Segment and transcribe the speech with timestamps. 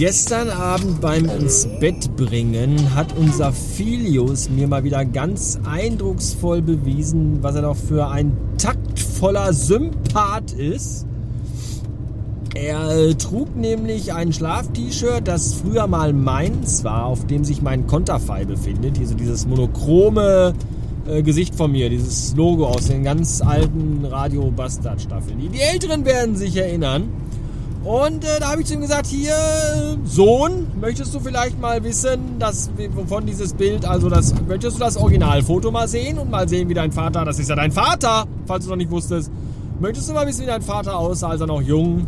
[0.00, 7.42] Gestern Abend beim ins Bett bringen hat unser Filius mir mal wieder ganz eindrucksvoll bewiesen,
[7.42, 11.04] was er doch für ein taktvoller Sympath ist.
[12.54, 18.46] Er trug nämlich ein Schlaf-T-Shirt, das früher mal meins war, auf dem sich mein Konterfei
[18.46, 18.96] befindet.
[18.96, 20.54] Hier so dieses monochrome
[21.06, 25.38] äh, Gesicht von mir, dieses Logo aus den ganz alten Radio Bastard Staffeln.
[25.52, 27.10] Die Älteren werden sich erinnern.
[27.84, 29.34] Und äh, da habe ich zu ihm gesagt, hier,
[30.04, 34.98] Sohn, möchtest du vielleicht mal wissen, dass, wovon dieses Bild, also das, möchtest du das
[34.98, 38.64] Originalfoto mal sehen und mal sehen, wie dein Vater, das ist ja dein Vater, falls
[38.64, 39.30] du noch nicht wusstest,
[39.80, 42.06] möchtest du mal wissen, wie dein Vater aussah, als er noch jung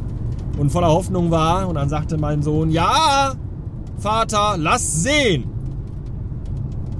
[0.59, 1.67] und voller Hoffnung war?
[1.67, 3.33] Und dann sagte mein Sohn, ja,
[3.97, 5.45] Vater, lass sehen.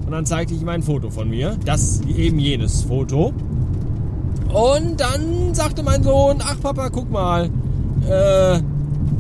[0.07, 3.35] Und dann zeigte ich ihm ein Foto von mir, das eben jenes Foto.
[4.51, 7.51] Und dann sagte mein Sohn, ach Papa, guck mal,
[8.09, 8.61] äh,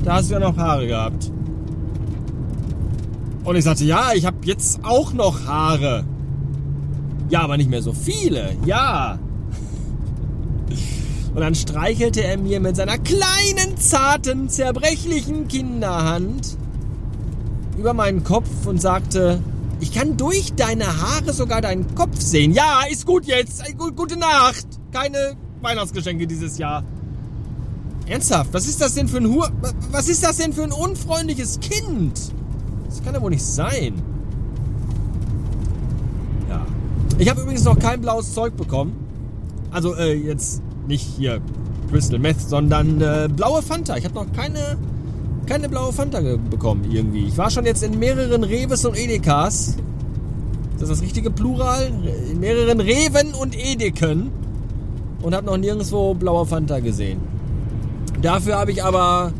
[0.05, 1.31] da hast du ja noch Haare gehabt.
[3.45, 6.05] Und ich sagte, ja, ich habe jetzt auch noch Haare.
[7.28, 8.56] Ja, aber nicht mehr so viele.
[8.64, 9.19] Ja.
[11.34, 16.56] Und dann streichelte er mir mit seiner kleinen, zarten, zerbrechlichen Kinderhand
[17.78, 19.41] über meinen Kopf und sagte,
[19.80, 22.53] ich kann durch deine Haare sogar deinen Kopf sehen.
[22.53, 23.64] Ja, ist gut jetzt.
[23.77, 24.67] Gute Nacht.
[24.92, 26.84] Keine Weihnachtsgeschenke dieses Jahr.
[28.06, 29.50] Ernsthaft, was ist das denn für ein Hur...
[29.91, 32.33] Was ist das denn für ein unfreundliches Kind?
[32.86, 33.95] Das kann ja wohl nicht sein.
[36.48, 36.67] Ja.
[37.19, 38.97] Ich habe übrigens noch kein blaues Zeug bekommen.
[39.70, 41.41] Also äh, jetzt nicht hier
[41.91, 43.97] Crystal Meth, sondern äh, blaue Fanta.
[43.97, 44.77] Ich habe noch keine,
[45.47, 47.27] keine blaue Fanta bekommen irgendwie.
[47.27, 49.69] Ich war schon jetzt in mehreren Reves und Edekas.
[49.69, 51.92] Ist das das richtige Plural?
[52.30, 54.30] In mehreren Reven und Edeken.
[55.23, 57.32] Und habe noch nirgendwo blaue Fanta gesehen.
[58.23, 59.33] Dafür habe ich aber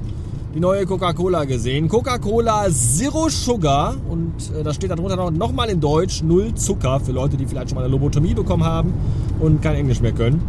[0.53, 1.89] die neue Coca-Cola gesehen.
[1.89, 7.13] Coca-Cola Zero Sugar und äh, da steht darunter noch nochmal in Deutsch Null Zucker für
[7.13, 8.93] Leute, die vielleicht schon mal eine Lobotomie bekommen haben
[9.39, 10.43] und kein Englisch mehr können.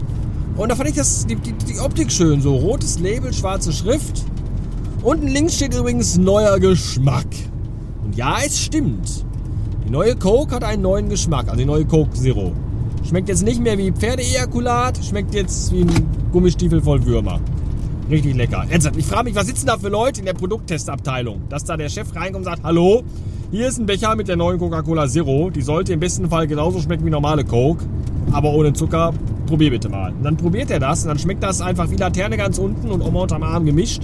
[0.58, 4.24] Und da fand ich das, die, die, die Optik schön, so rotes Label, schwarze Schrift.
[5.04, 7.28] Unten links steht übrigens neuer Geschmack.
[8.04, 9.26] Und ja, es stimmt.
[9.86, 12.52] Die neue Coke hat einen neuen Geschmack, also die neue Coke Zero.
[13.08, 15.92] Schmeckt jetzt nicht mehr wie Pferdeejakulat, schmeckt jetzt wie ein
[16.32, 17.40] Gummistiefel voll Würmer.
[18.10, 18.66] Richtig lecker.
[18.70, 21.44] Ernsthaft, ich frage mich, was sitzen da für Leute in der Produkttestabteilung?
[21.50, 23.04] Dass da der Chef reinkommt und sagt, hallo,
[23.52, 25.50] hier ist ein Becher mit der neuen Coca-Cola Zero.
[25.50, 27.86] Die sollte im besten Fall genauso schmecken wie normale Coke,
[28.32, 29.14] aber ohne Zucker.
[29.46, 30.12] Probier bitte mal.
[30.12, 33.02] Und dann probiert er das und dann schmeckt das einfach wie Laterne ganz unten und
[33.02, 34.02] Oma unterm Arm gemischt.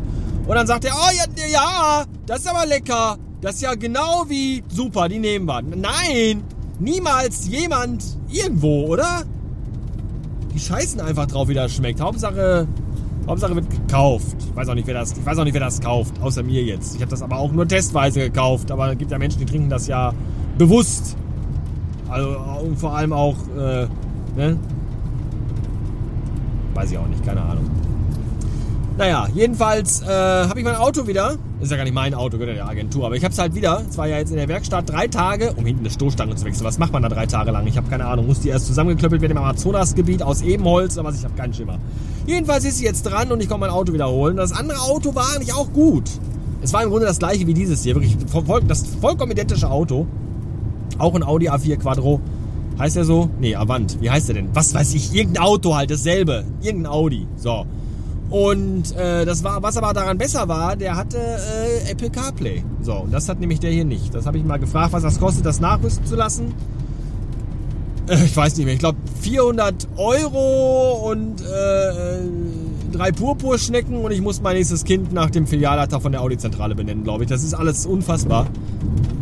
[0.48, 3.18] Und dann sagt er, oh ja, ja, das ist aber lecker.
[3.42, 5.62] Das ist ja genau wie, super, die nehmen wir.
[5.62, 6.44] Nein,
[6.80, 9.24] niemals jemand irgendwo, oder?
[10.54, 12.02] Die scheißen einfach drauf, wie das schmeckt.
[12.02, 12.68] Hauptsache,
[13.30, 14.36] Hauptsache wird gekauft.
[14.40, 16.64] Ich weiß auch nicht, wer das, ich weiß auch nicht, wer das kauft, außer mir
[16.64, 16.96] jetzt.
[16.96, 18.72] Ich habe das aber auch nur testweise gekauft.
[18.72, 20.14] Aber es gibt ja Menschen, die trinken das ja
[20.58, 21.16] bewusst.
[22.10, 23.88] Also und vor allem auch, äh,
[24.36, 24.58] ne?
[26.74, 27.70] Weiß ich auch nicht, keine Ahnung.
[29.00, 31.38] Naja, jedenfalls äh, habe ich mein Auto wieder.
[31.62, 33.06] Ist ja gar nicht mein Auto, gehört ja der Agentur.
[33.06, 33.82] Aber ich habe es halt wieder.
[33.90, 36.66] Es war ja jetzt in der Werkstatt drei Tage, um hinten eine Stoßstange zu wechseln.
[36.66, 37.66] Was macht man da drei Tage lang?
[37.66, 38.28] Ich habe keine Ahnung.
[38.28, 41.18] Muss die erst zusammengeklöppelt werden im Amazonasgebiet aus Ebenholz oder was?
[41.18, 41.80] Ich habe keinen Schimmer.
[42.28, 44.36] Jedenfalls ist sie jetzt dran und ich komme mein Auto wiederholen.
[44.36, 46.10] Das andere Auto war eigentlich auch gut.
[46.62, 47.96] Es war im Grunde das gleiche wie dieses hier.
[47.96, 48.18] Wirklich
[48.68, 50.08] das vollkommen identische Auto.
[50.98, 52.20] Auch ein Audi A4 Quattro.
[52.78, 53.30] Heißt der so?
[53.40, 54.02] Nee, Avant.
[54.02, 54.50] Wie heißt der denn?
[54.54, 55.16] Was weiß ich?
[55.16, 56.44] Irgendein Auto halt, dasselbe.
[56.62, 57.28] Irgendein Audi.
[57.38, 57.66] So.
[58.30, 62.64] Und äh, das war, was aber daran besser war, der hatte äh, Apple CarPlay.
[62.82, 64.14] So, und das hat nämlich der hier nicht.
[64.14, 66.54] Das habe ich mal gefragt, was das kostet, das nachrüsten zu lassen.
[68.08, 68.76] Äh, ich weiß nicht mehr.
[68.76, 72.20] Ich glaube 400 Euro und äh,
[72.92, 77.04] drei Purpurschnecken und ich muss mein nächstes Kind nach dem Filialleiter von der Audi-Zentrale benennen,
[77.04, 77.30] glaube ich.
[77.32, 78.46] Das ist alles unfassbar.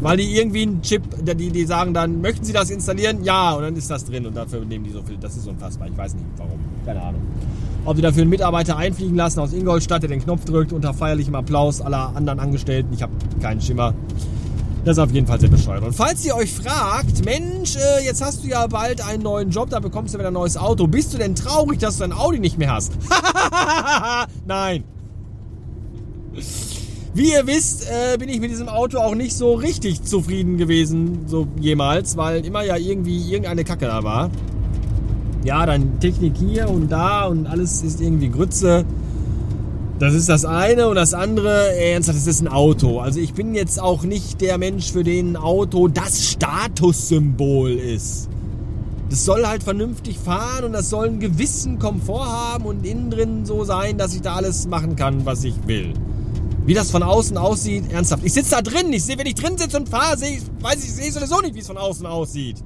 [0.01, 3.23] Weil die irgendwie einen Chip, die, die sagen dann, möchten Sie das installieren?
[3.23, 5.17] Ja, und dann ist das drin und dafür nehmen die so viel.
[5.17, 5.87] Das ist unfassbar.
[5.87, 6.59] Ich weiß nicht warum.
[6.85, 7.21] Keine Ahnung
[7.87, 11.35] ob die dafür einen Mitarbeiter einfliegen lassen aus Ingolstadt, der den Knopf drückt, unter feierlichem
[11.35, 12.91] Applaus aller anderen Angestellten.
[12.93, 13.93] Ich habe keinen Schimmer.
[14.83, 15.83] Das ist auf jeden Fall sehr bescheuert.
[15.83, 19.69] Und falls ihr euch fragt, Mensch, äh, jetzt hast du ja bald einen neuen Job,
[19.69, 20.85] da bekommst du wieder ein neues Auto.
[20.85, 22.91] Bist du denn traurig, dass du dein Audi nicht mehr hast?
[24.45, 24.83] Nein.
[27.13, 31.25] Wie ihr wisst, äh, bin ich mit diesem Auto auch nicht so richtig zufrieden gewesen,
[31.25, 34.29] so jemals, weil immer ja irgendwie irgendeine Kacke da war
[35.47, 38.83] ja, dann Technik hier und da und alles ist irgendwie Grütze.
[39.97, 42.99] Das ist das eine und das andere, ernsthaft, das ist ein Auto.
[42.99, 48.27] Also ich bin jetzt auch nicht der Mensch, für den ein Auto das Statussymbol ist.
[49.09, 53.45] Das soll halt vernünftig fahren und das soll einen gewissen Komfort haben und innen drin
[53.45, 55.93] so sein, dass ich da alles machen kann, was ich will.
[56.65, 58.25] Wie das von außen aussieht, ernsthaft.
[58.25, 60.83] Ich sitze da drin, ich sehe, wenn ich drin sitze und fahre, sehe ich, weiß
[60.83, 62.57] ich, sehe sowieso nicht, wie es von außen aussieht.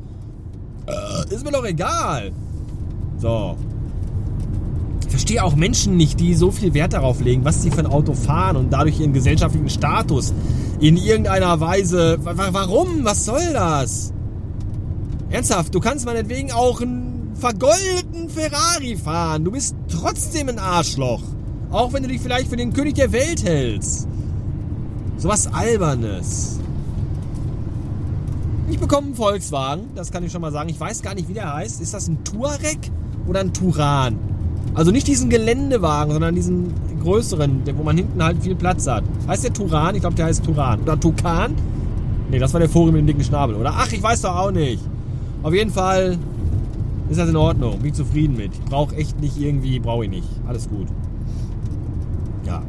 [0.87, 2.31] Äh, ist mir doch egal.
[3.21, 3.55] So.
[5.05, 7.85] Ich verstehe auch Menschen nicht, die so viel Wert darauf legen, was sie für ein
[7.85, 10.33] Auto fahren und dadurch ihren gesellschaftlichen Status
[10.79, 12.17] in irgendeiner Weise.
[12.23, 13.03] Warum?
[13.03, 14.11] Was soll das?
[15.29, 19.43] Ernsthaft, du kannst meinetwegen auch einen vergoldeten Ferrari fahren.
[19.43, 21.21] Du bist trotzdem ein Arschloch.
[21.69, 24.07] Auch wenn du dich vielleicht für den König der Welt hältst.
[25.17, 26.59] Sowas Albernes.
[28.69, 30.69] Ich bekomme einen Volkswagen, das kann ich schon mal sagen.
[30.69, 31.81] Ich weiß gar nicht, wie der heißt.
[31.81, 32.79] Ist das ein Touareg
[33.27, 34.17] oder ein Turan?
[34.73, 36.73] Also nicht diesen Geländewagen, sondern diesen
[37.03, 39.03] größeren, wo man hinten halt viel Platz hat.
[39.27, 39.95] Heißt der Turan?
[39.95, 40.81] Ich glaube, der heißt Turan.
[40.81, 41.55] Oder Tukan?
[42.29, 43.73] Nee, das war der Vogel mit dem dicken Schnabel, oder?
[43.75, 44.81] Ach, ich weiß doch auch nicht.
[45.43, 46.17] Auf jeden Fall
[47.09, 47.79] ist das in Ordnung.
[47.79, 48.53] Bin zufrieden mit.
[48.53, 50.27] Ich brauche echt nicht irgendwie, brauche ich nicht.
[50.47, 50.87] Alles gut.
[52.45, 52.61] Ja.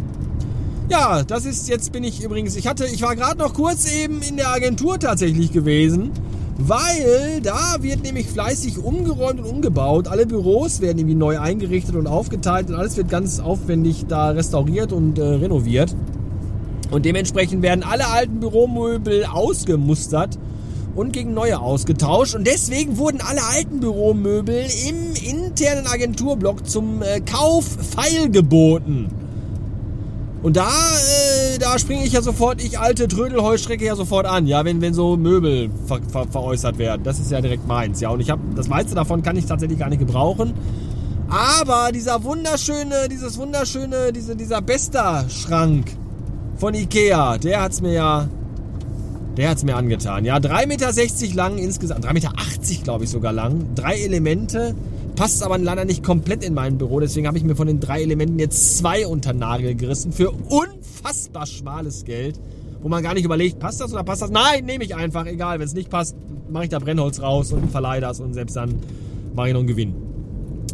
[0.90, 4.20] Ja, das ist, jetzt bin ich übrigens, ich hatte, ich war gerade noch kurz eben
[4.20, 6.10] in der Agentur tatsächlich gewesen,
[6.58, 10.08] weil da wird nämlich fleißig umgeräumt und umgebaut.
[10.08, 14.92] Alle Büros werden irgendwie neu eingerichtet und aufgeteilt und alles wird ganz aufwendig da restauriert
[14.92, 15.94] und äh, renoviert.
[16.90, 20.38] Und dementsprechend werden alle alten Büromöbel ausgemustert
[20.94, 22.34] und gegen neue ausgetauscht.
[22.34, 29.08] Und deswegen wurden alle alten Büromöbel im internen Agenturblock zum äh, Kauf feilgeboten.
[30.42, 31.21] Und da, äh,
[31.58, 35.16] da springe ich ja sofort, ich alte Trödelheuschrecke ja sofort an, ja, wenn, wenn so
[35.16, 37.02] Möbel ver, ver, veräußert werden.
[37.04, 38.10] Das ist ja direkt meins, ja.
[38.10, 40.54] Und ich habe, das meiste davon kann ich tatsächlich gar nicht gebrauchen.
[41.28, 45.90] Aber dieser wunderschöne, dieses wunderschöne, diese, dieser Besta-Schrank
[46.58, 48.28] von Ikea, der hat's mir ja
[49.36, 50.24] der hat es mir angetan.
[50.24, 52.32] Ja, 3,60 Meter lang insgesamt, 3,80 Meter
[52.84, 53.74] glaube ich sogar lang.
[53.74, 54.74] Drei Elemente.
[55.16, 57.00] Passt aber leider nicht komplett in mein Büro.
[57.00, 60.12] Deswegen habe ich mir von den drei Elementen jetzt zwei unter Nagel gerissen.
[60.12, 60.32] Für
[61.02, 62.38] unfassbar schmales Geld.
[62.80, 64.30] Wo man gar nicht überlegt, passt das oder passt das?
[64.30, 65.26] Nein, nehme ich einfach.
[65.26, 66.16] Egal, wenn es nicht passt,
[66.50, 68.20] mache ich da Brennholz raus und verleihe das.
[68.20, 68.74] Und selbst dann
[69.34, 69.94] mache ich noch einen Gewinn.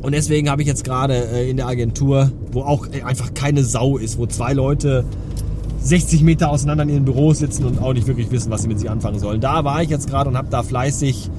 [0.00, 3.62] Und deswegen habe ich jetzt gerade äh, in der Agentur, wo auch äh, einfach keine
[3.62, 5.04] Sau ist, wo zwei Leute
[5.80, 8.78] 60 Meter auseinander in ihren Büros sitzen und auch nicht wirklich wissen, was sie mit
[8.78, 9.40] sich anfangen sollen.
[9.40, 11.30] Da war ich jetzt gerade und habe da fleißig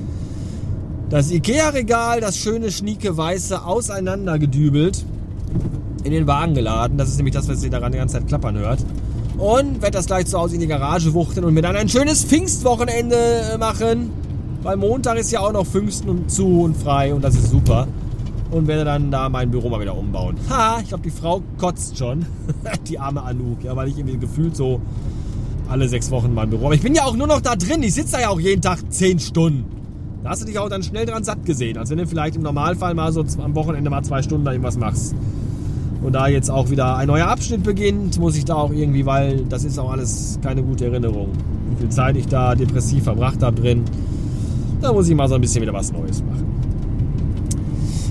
[1.10, 5.04] das Ikea-Regal, das schöne, schnieke, weiße, auseinandergedübelt,
[6.04, 6.98] in den Wagen geladen.
[6.98, 8.80] Das ist nämlich das, was ihr daran die ganze Zeit klappern hört.
[9.38, 12.26] Und werde das gleich zu Hause in die Garage wuchten und mir dann ein schönes
[12.26, 13.16] Pfingstwochenende
[13.54, 14.12] äh, machen.
[14.64, 17.88] Weil Montag ist ja auch noch Pfingsten und zu und frei und das ist super
[18.52, 20.36] und werde dann da mein Büro mal wieder umbauen.
[20.50, 22.26] Ha, ich glaube, die Frau kotzt schon.
[22.88, 24.82] die arme Anouk, ja, weil ich irgendwie gefühlt so
[25.68, 26.66] alle sechs Wochen mein Büro.
[26.66, 27.84] Aber ich bin ja auch nur noch da drin.
[27.84, 29.66] Ich sitze da ja auch jeden Tag zehn Stunden.
[30.24, 31.78] Da hast du dich auch dann schnell dran satt gesehen.
[31.78, 34.78] Als wenn du vielleicht im Normalfall mal so am Wochenende mal zwei Stunden da irgendwas
[34.78, 35.16] machst.
[36.02, 39.44] Und da jetzt auch wieder ein neuer Abschnitt beginnt, muss ich da auch irgendwie, weil
[39.50, 41.30] das ist auch alles keine gute Erinnerung.
[41.72, 43.84] Wie viel Zeit ich da depressiv verbracht habe drin.
[44.82, 46.46] Da muss ich mal so ein bisschen wieder was Neues machen.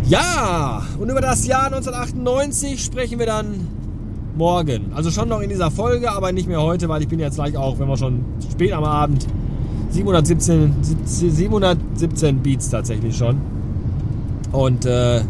[0.06, 3.68] Ja, und über das Jahr 1998 sprechen wir dann
[4.36, 4.92] morgen.
[4.94, 7.56] Also schon noch in dieser Folge, aber nicht mehr heute, weil ich bin jetzt gleich
[7.56, 9.26] auch, wenn wir schon spät am Abend,
[9.90, 10.74] 717,
[11.04, 13.38] 717 Beats tatsächlich schon.
[14.52, 15.22] Und äh,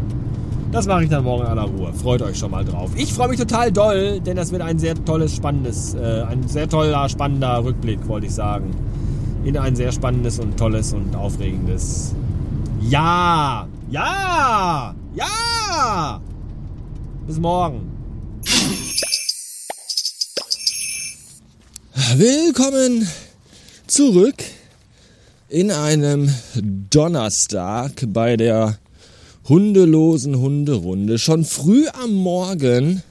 [0.71, 1.93] das mache ich dann morgen in aller Ruhe.
[1.93, 2.91] Freut euch schon mal drauf.
[2.95, 6.69] Ich freue mich total doll, denn das wird ein sehr tolles, spannendes, äh, ein sehr
[6.69, 8.71] toller, spannender Rückblick, wollte ich sagen.
[9.43, 12.13] In ein sehr spannendes und tolles und aufregendes
[12.81, 13.67] Ja!
[13.89, 14.93] Ja!
[15.15, 16.21] Ja!
[17.25, 17.91] Bis morgen.
[22.15, 23.07] Willkommen
[23.87, 24.43] zurück
[25.47, 26.33] in einem
[26.89, 28.77] Donnerstag bei der
[29.49, 31.17] hundelosen Hunderunde.
[31.17, 33.01] Schon früh am Morgen,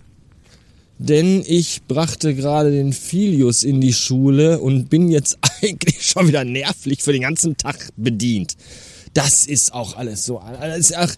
[0.99, 6.45] denn ich brachte gerade den Filius in die Schule und bin jetzt eigentlich schon wieder
[6.45, 8.57] nervlich für den ganzen Tag bedient.
[9.15, 10.39] Das ist auch alles so.
[10.39, 11.15] Alles, ach,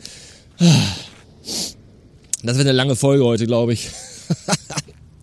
[2.43, 3.91] das wird eine lange Folge heute, glaube ich.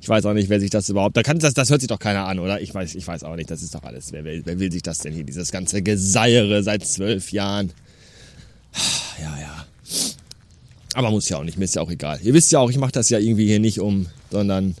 [0.00, 1.16] ich weiß auch nicht, wer sich das überhaupt.
[1.16, 2.60] Da kann das, das hört sich doch keiner an, oder?
[2.60, 3.50] Ich weiß, ich weiß auch nicht.
[3.50, 4.12] Das ist doch alles.
[4.12, 5.24] Wer, wer, wer will sich das denn hier?
[5.24, 7.72] Dieses ganze Geseiere seit zwölf Jahren.
[9.20, 9.66] Ja, ja.
[10.94, 11.58] Aber muss ja auch nicht.
[11.58, 12.18] Mir ist ja auch egal.
[12.22, 14.74] Ihr wisst ja auch, ich mache das ja irgendwie hier nicht um, sondern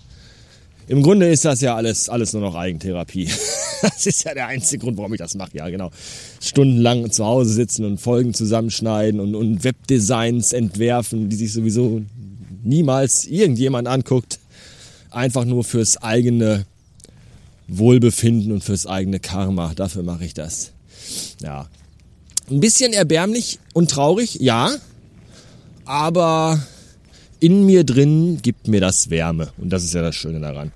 [0.88, 3.28] im Grunde ist das ja alles, alles nur noch Eigentherapie.
[3.82, 5.50] Das ist ja der einzige Grund, warum ich das mache.
[5.52, 5.90] Ja, genau.
[6.40, 12.00] Stundenlang zu Hause sitzen und Folgen zusammenschneiden und, und Webdesigns entwerfen, die sich sowieso
[12.64, 14.38] niemals irgendjemand anguckt.
[15.10, 16.64] Einfach nur fürs eigene
[17.68, 19.72] Wohlbefinden und fürs eigene Karma.
[19.76, 20.72] Dafür mache ich das.
[21.42, 21.68] Ja.
[22.48, 24.70] Ein bisschen erbärmlich und traurig, ja.
[25.84, 26.60] Aber
[27.40, 29.50] in mir drin gibt mir das Wärme.
[29.58, 30.72] Und das ist ja das Schöne daran.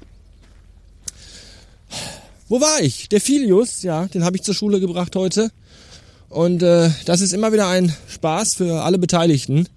[2.49, 3.09] Wo war ich?
[3.09, 5.51] Der Filius, ja, den habe ich zur Schule gebracht heute.
[6.29, 9.69] Und äh, das ist immer wieder ein Spaß für alle Beteiligten,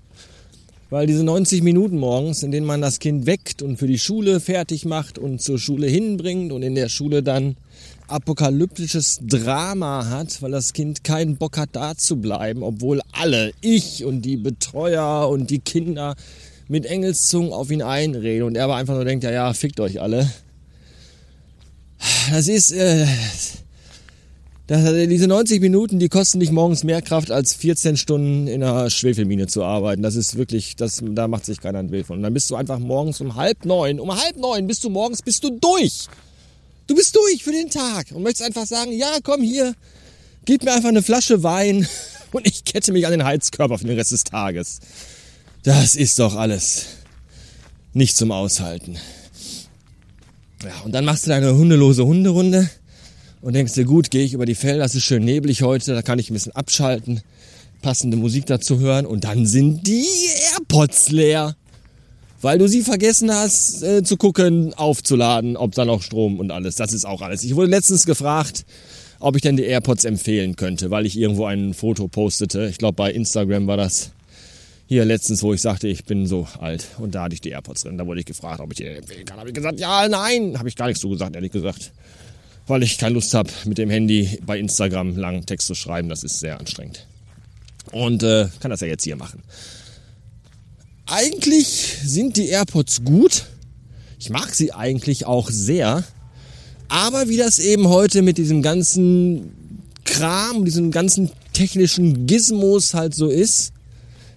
[0.89, 4.39] weil diese 90 Minuten morgens, in denen man das Kind weckt und für die Schule
[4.39, 7.57] fertig macht und zur Schule hinbringt und in der Schule dann
[8.07, 14.05] apokalyptisches Drama hat, weil das Kind keinen Bock hat, da zu bleiben, obwohl alle, ich
[14.05, 16.15] und die Betreuer und die Kinder
[16.67, 20.01] mit Engelszungen auf ihn einreden und er aber einfach nur denkt, ja, ja, fickt euch
[20.01, 20.31] alle.
[22.31, 23.05] Das ist, äh,
[24.67, 28.89] das, diese 90 Minuten, die kosten dich morgens mehr Kraft als 14 Stunden in einer
[28.89, 30.01] Schwefelmine zu arbeiten.
[30.01, 32.17] Das ist wirklich, das, da macht sich keiner ein Bild von.
[32.17, 35.21] Und dann bist du einfach morgens um halb neun, um halb neun bist du morgens,
[35.21, 36.07] bist du durch.
[36.87, 39.73] Du bist durch für den Tag und möchtest einfach sagen, ja, komm hier,
[40.45, 41.87] gib mir einfach eine Flasche Wein
[42.31, 44.79] und ich kette mich an den Heizkörper für den Rest des Tages.
[45.63, 46.85] Das ist doch alles
[47.93, 48.97] nicht zum Aushalten.
[50.63, 52.69] Ja, und dann machst du deine hundelose Hunderunde
[53.41, 56.01] und denkst dir, gut, gehe ich über die Felder, es ist schön neblig heute, da
[56.01, 57.21] kann ich ein bisschen abschalten,
[57.81, 60.07] passende Musik dazu hören und dann sind die
[60.53, 61.55] AirPods leer.
[62.43, 66.75] Weil du sie vergessen hast äh, zu gucken, aufzuladen, ob da noch Strom und alles.
[66.75, 67.43] Das ist auch alles.
[67.43, 68.65] Ich wurde letztens gefragt,
[69.19, 72.67] ob ich denn die AirPods empfehlen könnte, weil ich irgendwo ein Foto postete.
[72.67, 74.11] Ich glaube bei Instagram war das
[74.87, 77.83] hier letztens, wo ich sagte, ich bin so alt und da hatte ich die AirPods
[77.83, 77.97] drin.
[77.97, 79.39] Da wurde ich gefragt, ob ich die empfehlen kann.
[79.39, 81.91] Habe ich gesagt, ja, nein, habe ich gar nichts so gesagt, ehrlich gesagt
[82.67, 86.09] weil ich keine Lust habe, mit dem Handy bei Instagram langen Text zu schreiben.
[86.09, 87.05] Das ist sehr anstrengend.
[87.91, 89.43] Und äh, kann das ja jetzt hier machen.
[91.05, 93.45] Eigentlich sind die AirPods gut.
[94.19, 96.03] Ich mag sie eigentlich auch sehr.
[96.87, 99.51] Aber wie das eben heute mit diesem ganzen
[100.05, 103.73] Kram, diesen ganzen technischen Gizmos halt so ist,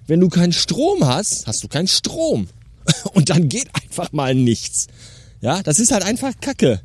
[0.06, 2.48] wenn du keinen Strom hast, hast du keinen Strom.
[3.12, 4.88] Und dann geht einfach mal nichts.
[5.40, 6.80] Ja, das ist halt einfach Kacke.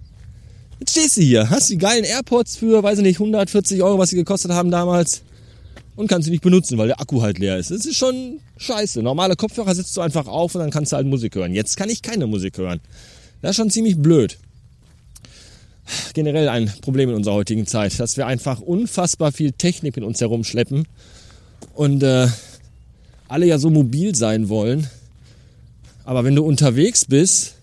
[0.79, 4.09] Jetzt stehst du hier, hast die geilen AirPods für, weiß ich nicht, 140 Euro, was
[4.09, 5.21] sie gekostet haben damals
[5.95, 7.71] und kannst sie nicht benutzen, weil der Akku halt leer ist.
[7.71, 9.01] Das ist schon scheiße.
[9.01, 11.53] Normale Kopfhörer setzt du einfach auf und dann kannst du halt Musik hören.
[11.53, 12.79] Jetzt kann ich keine Musik hören.
[13.41, 14.37] Das ist schon ziemlich blöd.
[16.13, 20.21] Generell ein Problem in unserer heutigen Zeit, dass wir einfach unfassbar viel Technik mit uns
[20.21, 20.87] herumschleppen
[21.73, 22.27] und äh,
[23.27, 24.87] alle ja so mobil sein wollen.
[26.05, 27.55] Aber wenn du unterwegs bist,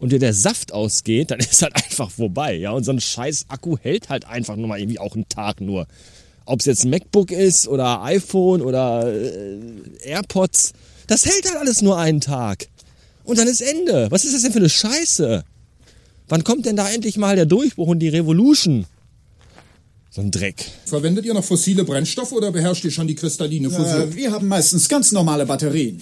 [0.00, 2.56] und dir der Saft ausgeht, dann ist halt einfach vorbei.
[2.56, 5.60] Ja, und so ein scheiß Akku hält halt einfach nur mal irgendwie auch einen Tag
[5.60, 5.86] nur.
[6.46, 9.58] Ob es jetzt ein MacBook ist oder iPhone oder äh,
[10.02, 10.72] AirPods,
[11.06, 12.68] das hält halt alles nur einen Tag.
[13.24, 14.08] Und dann ist Ende.
[14.10, 15.44] Was ist das denn für eine Scheiße?
[16.28, 18.86] Wann kommt denn da endlich mal der Durchbruch und die Revolution?
[20.10, 20.64] So ein Dreck.
[20.86, 24.12] Verwendet ihr noch fossile Brennstoffe oder beherrscht ihr schon die kristalline Fusion?
[24.12, 26.00] Äh, wir haben meistens ganz normale Batterien.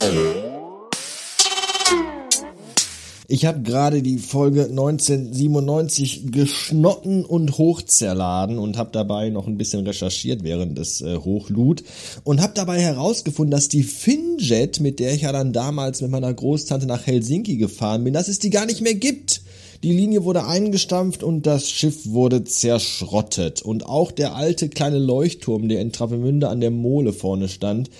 [3.30, 9.86] Ich habe gerade die Folge 1997 geschnotten und hochzerladen und habe dabei noch ein bisschen
[9.86, 11.84] recherchiert während des äh, Hochlud
[12.24, 16.32] und habe dabei herausgefunden, dass die Finjet, mit der ich ja dann damals mit meiner
[16.32, 19.42] Großtante nach Helsinki gefahren bin, dass es die gar nicht mehr gibt.
[19.82, 23.60] Die Linie wurde eingestampft und das Schiff wurde zerschrottet.
[23.60, 27.90] Und auch der alte kleine Leuchtturm, der in Travemünde an der Mole vorne stand,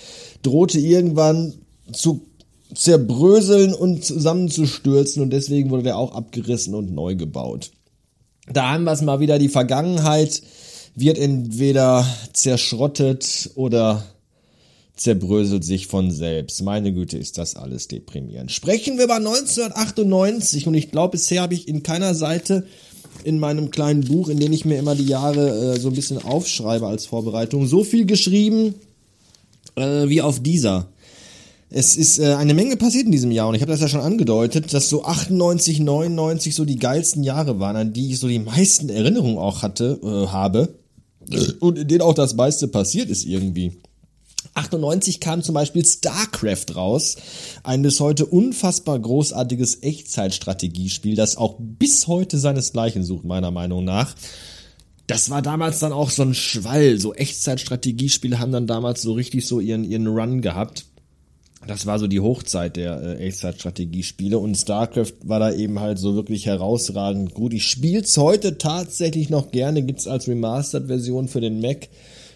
[0.43, 1.53] drohte irgendwann
[1.93, 2.23] zu
[2.75, 7.71] zerbröseln und zusammenzustürzen und deswegen wurde der auch abgerissen und neu gebaut.
[8.53, 10.43] Da haben wir es mal wieder, die Vergangenheit
[10.95, 14.05] wird entweder zerschrottet oder
[14.97, 16.63] zerbröselt sich von selbst.
[16.63, 18.51] Meine Güte, ist das alles deprimierend.
[18.51, 22.67] Sprechen wir über 1998 und ich glaube, bisher habe ich in keiner Seite
[23.25, 26.23] in meinem kleinen Buch, in dem ich mir immer die Jahre äh, so ein bisschen
[26.23, 28.75] aufschreibe als Vorbereitung, so viel geschrieben
[29.77, 30.89] äh, wie auf dieser.
[31.71, 34.01] Es ist äh, eine Menge passiert in diesem Jahr und ich habe das ja schon
[34.01, 38.39] angedeutet, dass so 98, 99 so die geilsten Jahre waren, an die ich so die
[38.39, 40.75] meisten Erinnerungen auch hatte, äh, habe
[41.61, 43.73] und in denen auch das meiste passiert ist irgendwie.
[44.55, 47.17] 98 kam zum Beispiel StarCraft raus,
[47.65, 54.15] ein bis heute unfassbar großartiges Echtzeitstrategiespiel, das auch bis heute seinesgleichen sucht, meiner Meinung nach.
[55.07, 59.47] Das war damals dann auch so ein Schwall, so Echtzeitstrategiespiele haben dann damals so richtig
[59.47, 60.87] so ihren, ihren Run gehabt
[61.69, 66.15] das war so die Hochzeit der äh, Echtzeit-Strategiespiele und StarCraft war da eben halt so
[66.15, 67.53] wirklich herausragend gut.
[67.53, 71.89] Ich spiel's heute tatsächlich noch gerne, gibt's als Remastered-Version für den Mac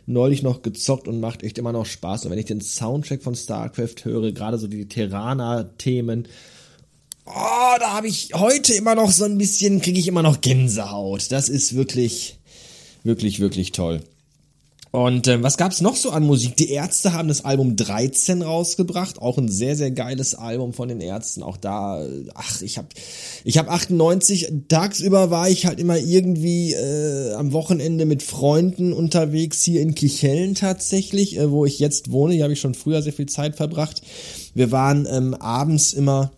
[0.04, 2.26] neulich noch gezockt und macht echt immer noch Spaß.
[2.26, 6.28] Und wenn ich den Soundtrack von StarCraft höre, gerade so die Terraner-Themen,
[7.24, 11.32] oh, da habe ich heute immer noch so ein bisschen, kriege ich immer noch Gänsehaut.
[11.32, 12.38] Das ist wirklich,
[13.02, 14.02] wirklich, wirklich toll.
[14.92, 16.54] Und äh, was gab's noch so an Musik?
[16.58, 21.00] Die Ärzte haben das Album 13 rausgebracht, auch ein sehr sehr geiles Album von den
[21.00, 21.42] Ärzten.
[21.42, 22.88] Auch da, ach, ich habe
[23.42, 29.62] ich habe 98 tagsüber war ich halt immer irgendwie äh, am Wochenende mit Freunden unterwegs
[29.62, 32.34] hier in Kichellen tatsächlich, äh, wo ich jetzt wohne.
[32.34, 34.02] Hier habe ich schon früher sehr viel Zeit verbracht.
[34.52, 36.32] Wir waren ähm, abends immer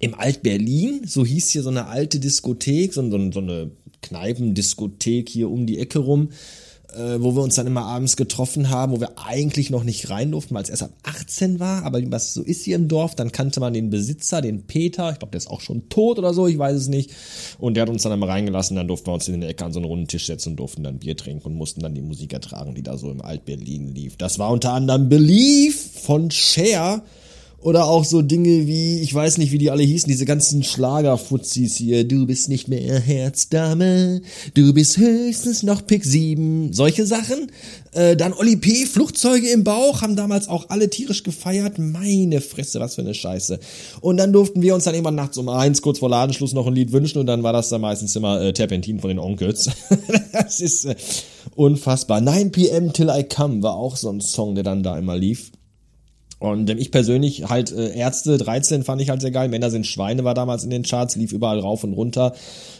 [0.00, 5.48] im Alt-Berlin, so hieß hier so eine alte Diskothek, so, so, so eine Kneipendiskothek hier
[5.48, 6.30] um die Ecke rum
[6.94, 10.30] äh, wo wir uns dann immer abends getroffen haben, wo wir eigentlich noch nicht rein
[10.30, 13.32] durften, weil es erst ab 18 war, aber was so ist hier im Dorf, dann
[13.32, 16.46] kannte man den Besitzer, den Peter, ich glaube, der ist auch schon tot oder so,
[16.46, 17.10] ich weiß es nicht,
[17.58, 19.72] und der hat uns dann einmal reingelassen, dann durften wir uns in der Ecke an
[19.72, 22.32] so einen runden Tisch setzen und durften dann Bier trinken und mussten dann die Musik
[22.32, 24.16] ertragen, die da so im Alt-Berlin lief.
[24.16, 27.02] Das war unter anderem Believe von Cher,
[27.62, 31.76] oder auch so Dinge wie, ich weiß nicht, wie die alle hießen, diese ganzen Schlagerfuzis
[31.76, 32.04] hier.
[32.04, 34.20] Du bist nicht mehr Herzdame,
[34.54, 36.72] du bist höchstens noch Pick 7.
[36.72, 37.50] Solche Sachen.
[37.92, 41.78] Äh, dann Oli P., Flugzeuge im Bauch, haben damals auch alle tierisch gefeiert.
[41.78, 43.60] Meine Fresse, was für eine Scheiße.
[44.00, 46.74] Und dann durften wir uns dann immer nachts um eins, kurz vor Ladenschluss, noch ein
[46.74, 49.70] Lied wünschen und dann war das dann meistens immer äh, Terpentin von den Onkels.
[50.32, 50.96] das ist äh,
[51.54, 52.20] unfassbar.
[52.20, 52.92] 9 p.m.
[52.92, 55.52] Till I Come war auch so ein Song, der dann da immer lief.
[56.42, 59.48] Und ähm, ich persönlich halt äh, Ärzte 13 fand ich halt sehr geil.
[59.48, 62.34] Männer sind Schweine war damals in den Charts, lief überall rauf und runter.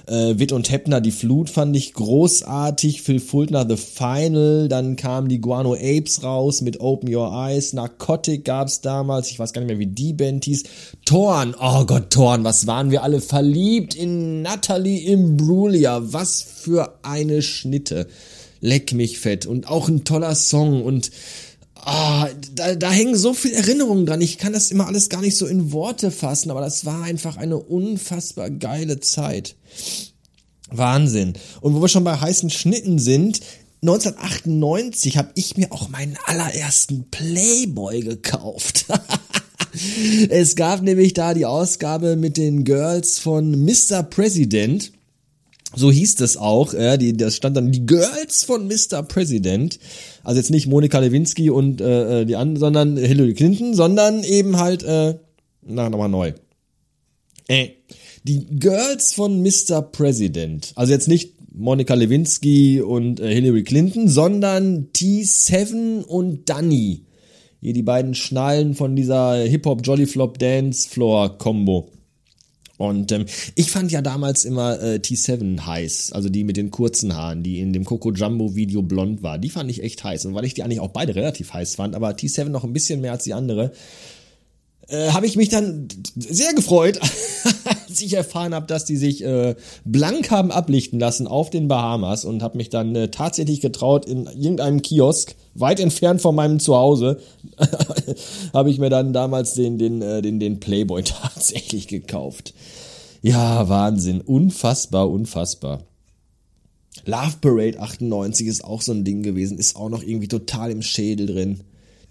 [0.07, 3.03] Äh, Witt und Heppner, die Flut fand ich großartig.
[3.03, 4.69] Phil Fultner, The Final.
[4.69, 7.73] Dann kamen die Guano Apes raus mit Open Your Eyes.
[7.73, 9.31] Narcotic gab's damals.
[9.31, 10.65] Ich weiß gar nicht mehr, wie die Band hieß.
[11.05, 11.55] Thorn.
[11.61, 12.43] Oh Gott, Thorn.
[12.43, 16.03] Was waren wir alle verliebt in Natalie Imbruglia.
[16.03, 18.09] Was für eine Schnitte.
[18.61, 19.47] Leck mich fett.
[19.47, 21.13] Und auch ein toller Song und
[21.85, 24.21] Ah, da, da hängen so viele Erinnerungen dran.
[24.21, 27.37] Ich kann das immer alles gar nicht so in Worte fassen, aber das war einfach
[27.37, 29.57] eine unfassbar geile Zeit.
[30.71, 31.35] Wahnsinn.
[31.61, 33.41] Und wo wir schon bei heißen Schnitten sind,
[33.83, 38.87] 1998 habe ich mir auch meinen allerersten Playboy gekauft.
[40.31, 44.05] es gab nämlich da die Ausgabe mit den Girls von Mr.
[44.05, 44.93] President.
[45.75, 49.03] So hieß das auch, ja, die, das stand dann die Girls von Mr.
[49.03, 49.79] President.
[50.23, 54.59] Also jetzt nicht Monika Lewinsky und äh, äh, die anderen, sondern Hillary Clinton, sondern eben
[54.59, 55.15] halt, äh,
[55.67, 56.33] na, nochmal neu.
[57.49, 57.69] Äh,
[58.25, 59.83] die Girls von Mr.
[59.83, 60.73] President.
[60.75, 67.07] Also jetzt nicht Monika Lewinsky und äh, Hillary Clinton, sondern T7 und Dunny.
[67.61, 71.91] Hier die beiden Schnallen von dieser Hip-Hop Jolly Flop Dance Floor Combo.
[72.83, 77.15] Und ähm, ich fand ja damals immer äh, T7 heiß, also die mit den kurzen
[77.15, 79.39] Haaren, die in dem Coco Jumbo Video blond war.
[79.39, 80.27] Die fand ich echt heiß.
[80.27, 83.01] Und weil ich die eigentlich auch beide relativ heiß fand, aber T7 noch ein bisschen
[83.01, 83.71] mehr als die andere,
[84.89, 86.99] äh, habe ich mich dann sehr gefreut,
[87.93, 92.25] als ich erfahren habe, dass die sich äh, blank haben ablichten lassen auf den Bahamas
[92.25, 97.21] und habe mich dann äh, tatsächlich getraut, in irgendeinem Kiosk, weit entfernt von meinem Zuhause,
[98.55, 102.55] habe ich mir dann damals den, den, äh, den, den Playboy tatsächlich gekauft.
[103.21, 104.23] Ja, Wahnsinn.
[104.23, 105.83] Unfassbar, unfassbar.
[107.05, 110.81] Love Parade 98 ist auch so ein Ding gewesen, ist auch noch irgendwie total im
[110.81, 111.61] Schädel drin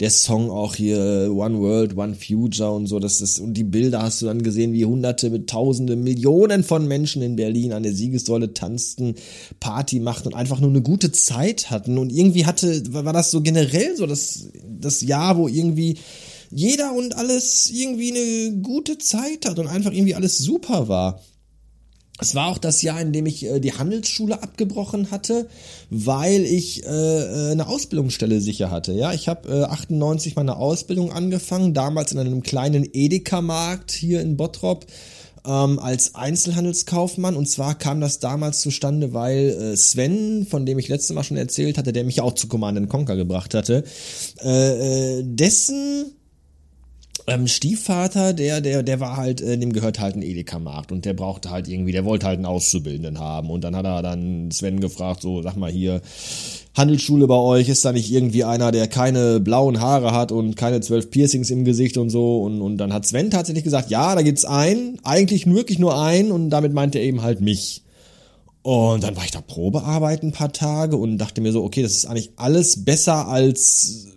[0.02, 4.02] der Song auch hier One World, One Future und so, das ist, und die Bilder
[4.02, 7.94] hast du dann gesehen, wie hunderte, mit tausende, Millionen von Menschen in Berlin an der
[7.94, 9.14] Siegessäule tanzten,
[9.60, 13.42] Party machten und einfach nur eine gute Zeit hatten und irgendwie hatte, war das so
[13.42, 16.00] generell so das, das Jahr, wo irgendwie
[16.50, 21.22] jeder und alles irgendwie eine gute Zeit hat und einfach irgendwie alles super war.
[22.20, 25.48] Es war auch das Jahr, in dem ich äh, die Handelsschule abgebrochen hatte,
[25.90, 28.94] weil ich äh, äh eine Ausbildungsstelle sicher hatte.
[28.94, 34.38] Ja, ich habe äh, 98 meine Ausbildung angefangen, damals in einem kleinen Edeka-Markt hier in
[34.38, 34.86] Bottrop
[35.46, 37.36] ähm, als Einzelhandelskaufmann.
[37.36, 41.38] Und zwar kam das damals zustande, weil äh, Sven, von dem ich letztes Mal schon
[41.38, 43.84] erzählt hatte, der mich auch zu Command Conquer gebracht hatte,
[44.44, 46.12] äh, äh, dessen
[47.28, 51.14] ähm, Stiefvater, der, der, der war halt, äh, dem gehört halt ein Edeka-Markt und der
[51.14, 54.80] brauchte halt irgendwie, der wollte halt einen Auszubildenden haben und dann hat er dann Sven
[54.80, 56.02] gefragt, so, sag mal hier,
[56.76, 60.82] Handelsschule bei euch, ist da nicht irgendwie einer, der keine blauen Haare hat und keine
[60.82, 64.22] zwölf Piercings im Gesicht und so und, und dann hat Sven tatsächlich gesagt, ja, da
[64.22, 67.84] gibt's einen, eigentlich wirklich nur einen und damit meint er eben halt mich.
[68.64, 71.94] Und dann war ich da Probearbeiten ein paar Tage und dachte mir so, okay, das
[71.94, 74.08] ist eigentlich alles besser als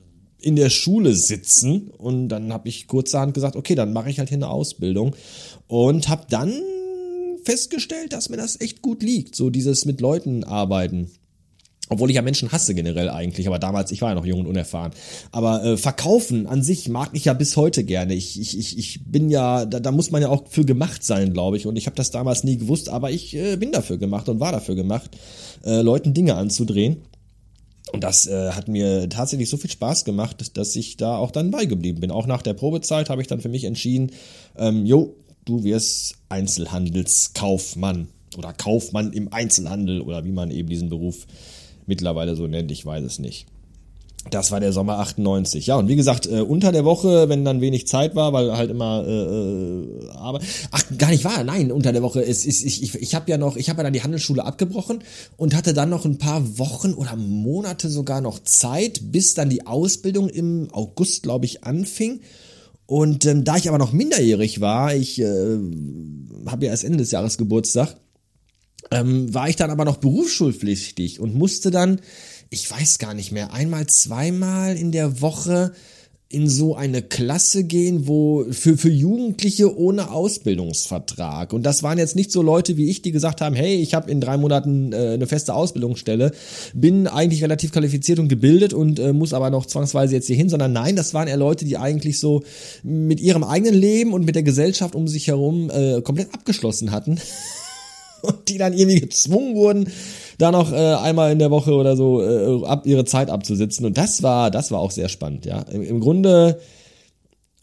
[0.44, 4.28] in der Schule sitzen und dann habe ich kurzerhand gesagt, okay, dann mache ich halt
[4.28, 5.16] hier eine Ausbildung
[5.66, 6.52] und habe dann
[7.44, 11.10] festgestellt, dass mir das echt gut liegt, so dieses mit Leuten arbeiten.
[11.90, 14.46] Obwohl ich ja Menschen hasse generell eigentlich, aber damals, ich war ja noch jung und
[14.46, 14.92] unerfahren.
[15.32, 18.14] Aber äh, verkaufen an sich mag ich ja bis heute gerne.
[18.14, 21.34] Ich, ich, ich, ich bin ja, da, da muss man ja auch für gemacht sein,
[21.34, 21.66] glaube ich.
[21.66, 24.50] Und ich habe das damals nie gewusst, aber ich äh, bin dafür gemacht und war
[24.50, 25.10] dafür gemacht,
[25.62, 27.02] äh, Leuten Dinge anzudrehen.
[27.92, 31.50] Und das äh, hat mir tatsächlich so viel Spaß gemacht, dass ich da auch dann
[31.50, 32.10] beigeblieben bin.
[32.10, 34.10] Auch nach der Probezeit habe ich dann für mich entschieden,
[34.56, 41.26] ähm, jo, du wirst Einzelhandelskaufmann oder Kaufmann im Einzelhandel oder wie man eben diesen Beruf
[41.86, 43.46] mittlerweile so nennt, ich weiß es nicht.
[44.30, 45.66] Das war der Sommer 98.
[45.66, 48.70] Ja, und wie gesagt, äh, unter der Woche, wenn dann wenig Zeit war, weil halt
[48.70, 52.82] immer äh, äh, aber ach gar nicht wahr, nein, unter der Woche es ist ich
[52.82, 55.00] ich, ich habe ja noch, ich habe ja dann die Handelsschule abgebrochen
[55.36, 59.66] und hatte dann noch ein paar Wochen oder Monate sogar noch Zeit, bis dann die
[59.66, 62.20] Ausbildung im August, glaube ich, anfing.
[62.86, 65.58] Und ähm, da ich aber noch minderjährig war, ich äh,
[66.46, 67.96] habe ja erst Ende des Jahres Geburtstag,
[68.90, 72.00] ähm, war ich dann aber noch berufsschulpflichtig und musste dann
[72.54, 75.72] ich weiß gar nicht mehr, einmal, zweimal in der Woche
[76.28, 81.52] in so eine Klasse gehen, wo für, für Jugendliche ohne Ausbildungsvertrag.
[81.52, 84.10] Und das waren jetzt nicht so Leute wie ich, die gesagt haben, hey, ich habe
[84.10, 86.32] in drei Monaten äh, eine feste Ausbildungsstelle,
[86.74, 90.48] bin eigentlich relativ qualifiziert und gebildet und äh, muss aber noch zwangsweise jetzt hier hin,
[90.48, 92.42] sondern nein, das waren eher Leute, die eigentlich so
[92.84, 97.18] mit ihrem eigenen Leben und mit der Gesellschaft um sich herum äh, komplett abgeschlossen hatten.
[98.24, 99.88] und die dann irgendwie gezwungen wurden,
[100.38, 103.86] da noch äh, einmal in der Woche oder so äh, ab ihre Zeit abzusitzen.
[103.86, 105.62] Und das war, das war auch sehr spannend, ja.
[105.62, 106.58] Im, im Grunde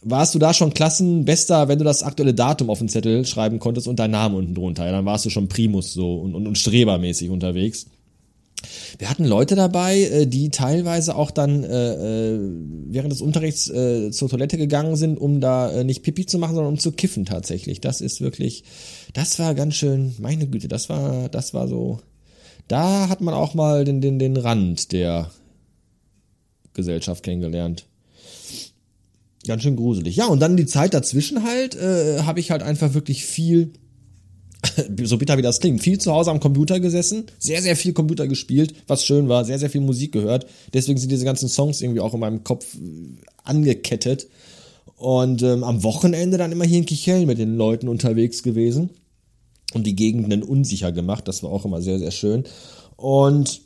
[0.04, 3.88] warst du da schon Klassenbester, wenn du das aktuelle Datum auf den Zettel schreiben konntest
[3.88, 4.86] und deinen Namen unten drunter.
[4.86, 7.86] Ja, dann warst du schon Primus so und, und, und strebermäßig unterwegs.
[8.98, 12.40] Wir hatten Leute dabei, äh, die teilweise auch dann äh, äh,
[12.88, 16.56] während des Unterrichts äh, zur Toilette gegangen sind, um da äh, nicht Pipi zu machen,
[16.56, 17.82] sondern um zu kiffen tatsächlich.
[17.82, 18.64] Das ist wirklich,
[19.14, 22.00] das war ganz schön, meine Güte, das war, das war so,
[22.68, 25.32] da hat man auch mal den, den, den Rand der
[26.74, 27.86] Gesellschaft kennengelernt.
[29.48, 30.16] Ganz schön gruselig.
[30.16, 33.74] Ja, und dann die Zeit dazwischen halt, äh, habe ich halt einfach wirklich viel,
[35.04, 38.28] so bitter wie das klingt, viel zu Hause am Computer gesessen, sehr, sehr viel Computer
[38.28, 40.46] gespielt, was schön war, sehr, sehr viel Musik gehört.
[40.74, 42.80] Deswegen sind diese ganzen Songs irgendwie auch in meinem Kopf äh,
[43.44, 44.28] angekettet.
[44.98, 48.92] Und ähm, am Wochenende dann immer hier in Kichel mit den Leuten unterwegs gewesen
[49.74, 51.28] und die Gegenden unsicher gemacht.
[51.28, 52.44] Das war auch immer sehr, sehr schön.
[52.98, 53.62] Und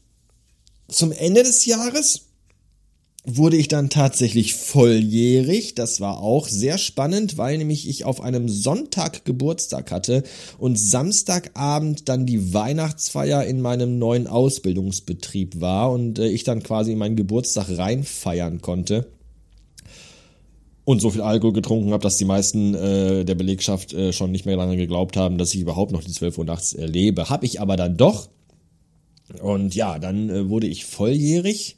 [0.88, 2.28] zum Ende des Jahres
[3.26, 5.76] wurde ich dann tatsächlich volljährig.
[5.76, 10.24] Das war auch sehr spannend, weil nämlich ich auf einem Sonntag Geburtstag hatte
[10.60, 16.92] und Samstagabend dann die Weihnachtsfeier in meinem neuen Ausbildungsbetrieb war und äh, ich dann quasi
[16.92, 19.08] in meinen Geburtstag reinfeiern konnte
[20.86, 24.46] und so viel Alkohol getrunken habe, dass die meisten äh, der Belegschaft äh, schon nicht
[24.46, 27.30] mehr lange geglaubt haben, dass ich überhaupt noch die 12 Uhr nachts erlebe.
[27.30, 28.30] Habe ich aber dann doch.
[29.42, 31.78] Und ja, dann äh, wurde ich volljährig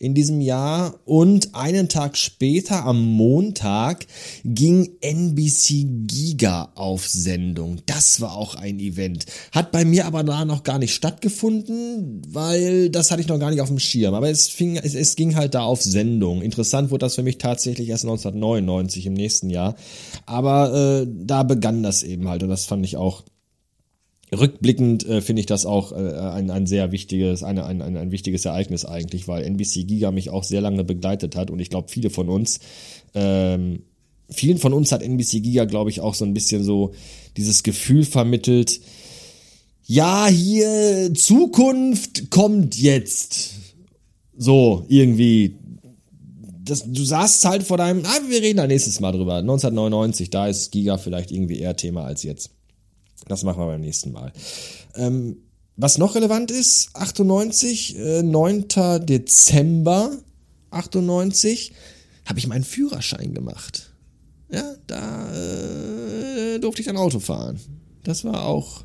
[0.00, 4.06] in diesem Jahr und einen Tag später am Montag
[4.44, 7.82] ging NBC Giga auf Sendung.
[7.84, 9.26] Das war auch ein Event.
[9.52, 13.50] Hat bei mir aber da noch gar nicht stattgefunden, weil das hatte ich noch gar
[13.50, 14.14] nicht auf dem Schirm.
[14.14, 16.40] Aber es, fing, es, es ging halt da auf Sendung.
[16.40, 19.76] Interessant wurde das für mich tatsächlich erst 1999 im nächsten Jahr.
[20.24, 23.22] Aber äh, da begann das eben halt und das fand ich auch
[24.32, 28.12] rückblickend äh, finde ich das auch äh, ein, ein sehr wichtiges, eine, ein, ein, ein
[28.12, 31.88] wichtiges Ereignis eigentlich, weil NBC Giga mich auch sehr lange begleitet hat und ich glaube,
[31.88, 32.60] viele von uns,
[33.14, 33.82] ähm,
[34.28, 36.92] vielen von uns hat NBC Giga, glaube ich, auch so ein bisschen so
[37.36, 38.80] dieses Gefühl vermittelt,
[39.92, 43.54] ja, hier, Zukunft kommt jetzt.
[44.36, 45.56] So, irgendwie.
[46.62, 49.38] Das, du saßt halt vor deinem, ah, wir reden da nächstes Mal drüber.
[49.38, 52.50] 1999, da ist Giga vielleicht irgendwie eher Thema als jetzt.
[53.30, 54.32] Das machen wir beim nächsten Mal.
[54.96, 55.36] Ähm,
[55.76, 58.66] was noch relevant ist, 98, äh, 9.
[59.06, 60.10] Dezember
[60.70, 61.72] 98,
[62.26, 63.92] habe ich meinen Führerschein gemacht.
[64.52, 67.60] Ja, da äh, durfte ich dann Auto fahren.
[68.02, 68.84] Das war auch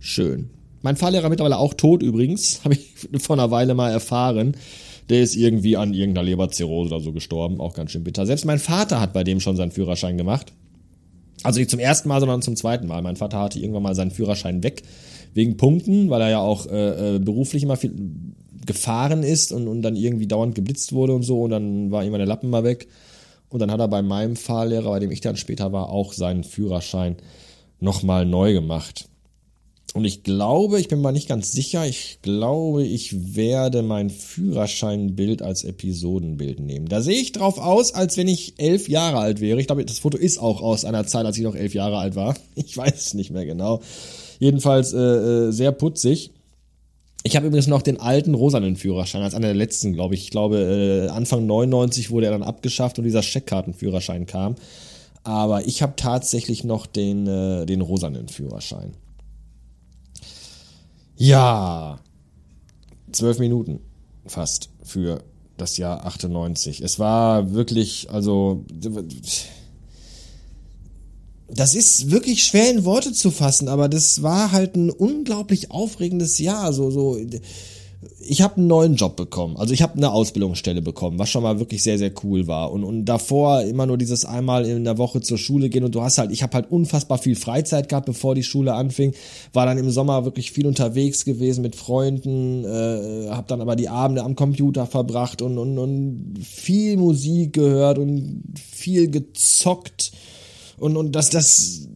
[0.00, 0.50] schön.
[0.82, 4.56] Mein Fahrlehrer mittlerweile auch tot übrigens, habe ich vor einer Weile mal erfahren.
[5.08, 8.26] Der ist irgendwie an irgendeiner Leberzirrhose oder so gestorben, auch ganz schön bitter.
[8.26, 10.52] Selbst mein Vater hat bei dem schon seinen Führerschein gemacht.
[11.42, 13.02] Also nicht zum ersten Mal, sondern zum zweiten Mal.
[13.02, 14.82] Mein Vater hatte irgendwann mal seinen Führerschein weg
[15.34, 17.94] wegen Punkten, weil er ja auch äh, äh, beruflich immer viel
[18.66, 22.18] gefahren ist und, und dann irgendwie dauernd geblitzt wurde und so und dann war immer
[22.18, 22.88] der Lappen mal weg.
[23.50, 26.44] Und dann hat er bei meinem Fahrlehrer, bei dem ich dann später war, auch seinen
[26.44, 27.16] Führerschein
[27.80, 29.08] nochmal neu gemacht.
[29.94, 35.40] Und ich glaube, ich bin mal nicht ganz sicher, ich glaube, ich werde mein Führerscheinbild
[35.40, 36.88] als Episodenbild nehmen.
[36.88, 39.58] Da sehe ich drauf aus, als wenn ich elf Jahre alt wäre.
[39.60, 42.16] Ich glaube, das Foto ist auch aus einer Zeit, als ich noch elf Jahre alt
[42.16, 42.36] war.
[42.54, 43.80] Ich weiß es nicht mehr genau.
[44.40, 46.32] Jedenfalls äh, äh, sehr putzig.
[47.22, 50.22] Ich habe übrigens noch den alten rosanen Führerschein, als einer der letzten, glaube ich.
[50.24, 54.54] Ich glaube, äh, Anfang 99 wurde er dann abgeschafft und dieser Scheckkartenführerschein kam.
[55.24, 58.92] Aber ich habe tatsächlich noch den, äh, den rosanen Führerschein.
[61.18, 61.98] Ja.
[63.12, 63.80] Zwölf Minuten.
[64.26, 65.22] fast für
[65.56, 66.80] das Jahr 98.
[66.80, 68.64] Es war wirklich, also
[71.50, 76.38] das ist wirklich schwer in Worte zu fassen, aber das war halt ein unglaublich aufregendes
[76.38, 76.72] Jahr.
[76.72, 77.18] So, so,
[78.20, 81.58] ich habe einen neuen Job bekommen, also ich habe eine Ausbildungsstelle bekommen, was schon mal
[81.58, 82.70] wirklich sehr, sehr cool war.
[82.70, 86.02] Und, und davor immer nur dieses einmal in der Woche zur Schule gehen und du
[86.02, 89.14] hast halt, ich habe halt unfassbar viel Freizeit gehabt, bevor die Schule anfing,
[89.52, 93.88] war dann im Sommer wirklich viel unterwegs gewesen mit Freunden, äh, habe dann aber die
[93.88, 100.12] Abende am Computer verbracht und, und, und viel Musik gehört und viel gezockt.
[100.76, 101.88] Und, und das, das,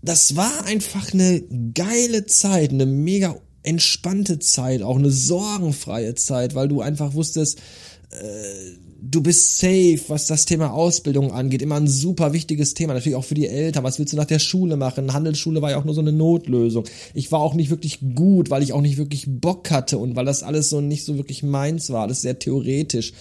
[0.00, 1.42] das war einfach eine
[1.74, 7.58] geile Zeit, eine mega entspannte Zeit, auch eine sorgenfreie Zeit, weil du einfach wusstest,
[8.10, 11.62] äh, du bist safe, was das Thema Ausbildung angeht.
[11.62, 13.84] Immer ein super wichtiges Thema, natürlich auch für die Eltern.
[13.84, 15.12] Was willst du nach der Schule machen?
[15.12, 16.84] Handelsschule war ja auch nur so eine Notlösung.
[17.14, 20.24] Ich war auch nicht wirklich gut, weil ich auch nicht wirklich Bock hatte und weil
[20.24, 22.02] das alles so nicht so wirklich meins war.
[22.02, 23.12] Alles sehr theoretisch.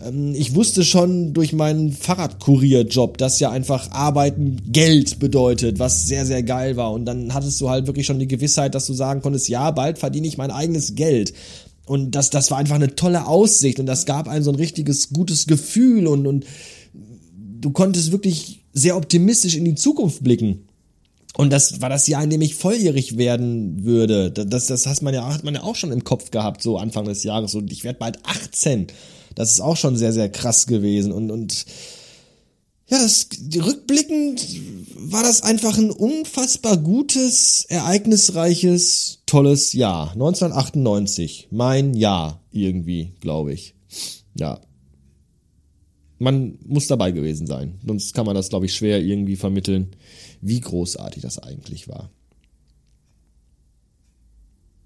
[0.00, 6.26] Ähm, ich wusste schon durch meinen Fahrradkurierjob, dass ja einfach Arbeiten Geld bedeutet, was sehr,
[6.26, 6.92] sehr geil war.
[6.92, 9.98] Und dann hattest du halt wirklich schon die Gewissheit, dass du sagen konntest, ja, bald
[9.98, 11.32] verdiene ich mein eigenes Geld.
[11.86, 15.10] Und das, das war einfach eine tolle Aussicht und das gab einem so ein richtiges,
[15.10, 16.46] gutes Gefühl und, und
[17.60, 20.66] du konntest wirklich sehr optimistisch in die Zukunft blicken.
[21.36, 24.30] Und das war das Jahr, in dem ich volljährig werden würde.
[24.30, 27.06] Das, das hat man ja, hat man ja auch schon im Kopf gehabt, so Anfang
[27.06, 27.54] des Jahres.
[27.54, 28.86] Und ich werde bald 18.
[29.34, 31.12] Das ist auch schon sehr, sehr krass gewesen.
[31.12, 31.66] Und, und
[32.88, 34.46] ja, das, rückblickend
[34.96, 40.12] war das einfach ein unfassbar gutes, ereignisreiches, tolles Jahr.
[40.12, 41.48] 1998.
[41.50, 43.74] Mein Jahr irgendwie, glaube ich.
[44.34, 44.60] Ja.
[46.18, 47.80] Man muss dabei gewesen sein.
[47.86, 49.96] Sonst kann man das, glaube ich, schwer irgendwie vermitteln,
[50.40, 52.10] wie großartig das eigentlich war.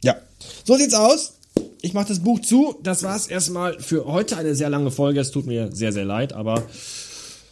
[0.02, 0.16] Ja,
[0.64, 1.37] so sieht's aus
[1.80, 2.76] ich mache das Buch zu.
[2.82, 4.36] Das war's erstmal für heute.
[4.36, 5.20] Eine sehr lange Folge.
[5.20, 6.62] Es tut mir sehr, sehr leid, aber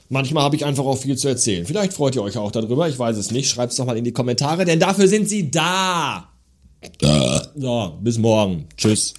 [0.08, 1.66] manchmal habe ich einfach auch viel zu erzählen.
[1.66, 2.88] Vielleicht freut ihr euch auch darüber.
[2.88, 3.48] Ich weiß es nicht.
[3.48, 6.28] Schreibt es doch mal in die Kommentare, denn dafür sind sie da.
[7.56, 8.66] So, bis morgen.
[8.76, 9.14] Tschüss.